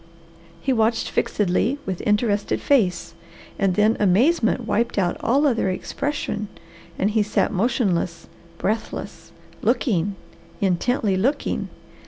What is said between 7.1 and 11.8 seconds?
he sat motionless, breathless, looking, intently looking.